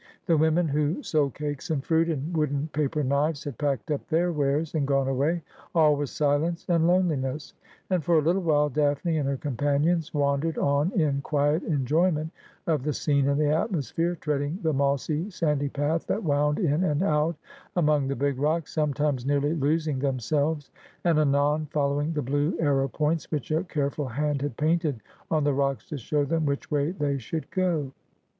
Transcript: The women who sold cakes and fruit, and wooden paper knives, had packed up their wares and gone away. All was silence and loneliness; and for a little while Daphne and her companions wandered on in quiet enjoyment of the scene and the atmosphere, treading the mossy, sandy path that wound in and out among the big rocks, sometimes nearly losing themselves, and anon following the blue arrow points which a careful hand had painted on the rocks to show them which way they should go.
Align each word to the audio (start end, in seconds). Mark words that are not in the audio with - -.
The 0.25 0.35
women 0.35 0.67
who 0.67 1.03
sold 1.03 1.35
cakes 1.35 1.69
and 1.69 1.85
fruit, 1.85 2.09
and 2.09 2.35
wooden 2.35 2.69
paper 2.73 3.03
knives, 3.03 3.43
had 3.43 3.59
packed 3.59 3.91
up 3.91 4.03
their 4.07 4.31
wares 4.31 4.73
and 4.73 4.87
gone 4.87 5.07
away. 5.07 5.43
All 5.75 5.95
was 5.95 6.09
silence 6.09 6.65
and 6.67 6.87
loneliness; 6.87 7.53
and 7.87 8.03
for 8.03 8.17
a 8.17 8.21
little 8.23 8.41
while 8.41 8.67
Daphne 8.67 9.19
and 9.19 9.29
her 9.29 9.37
companions 9.37 10.11
wandered 10.11 10.57
on 10.57 10.91
in 10.99 11.21
quiet 11.21 11.61
enjoyment 11.61 12.31
of 12.65 12.81
the 12.81 12.93
scene 12.93 13.27
and 13.29 13.39
the 13.39 13.51
atmosphere, 13.51 14.15
treading 14.15 14.57
the 14.63 14.73
mossy, 14.73 15.29
sandy 15.29 15.69
path 15.69 16.07
that 16.07 16.23
wound 16.23 16.57
in 16.57 16.83
and 16.83 17.03
out 17.03 17.35
among 17.75 18.07
the 18.07 18.15
big 18.15 18.39
rocks, 18.39 18.73
sometimes 18.73 19.23
nearly 19.23 19.53
losing 19.53 19.99
themselves, 19.99 20.71
and 21.03 21.19
anon 21.19 21.67
following 21.67 22.11
the 22.11 22.23
blue 22.23 22.57
arrow 22.59 22.87
points 22.87 23.29
which 23.29 23.51
a 23.51 23.63
careful 23.65 24.07
hand 24.07 24.41
had 24.41 24.57
painted 24.57 24.99
on 25.29 25.43
the 25.43 25.53
rocks 25.53 25.85
to 25.87 25.95
show 25.99 26.25
them 26.25 26.43
which 26.43 26.71
way 26.71 26.89
they 26.89 27.19
should 27.19 27.47
go. 27.51 27.91